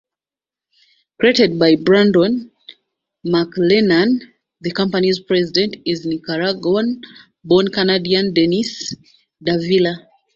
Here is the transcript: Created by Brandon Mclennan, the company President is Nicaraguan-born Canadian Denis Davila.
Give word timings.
Created 1.19 1.59
by 1.59 1.75
Brandon 1.75 2.49
Mclennan, 3.23 4.19
the 4.59 4.71
company 4.71 5.11
President 5.27 5.75
is 5.85 6.07
Nicaraguan-born 6.07 7.67
Canadian 7.71 8.33
Denis 8.33 8.95
Davila. 9.43 9.93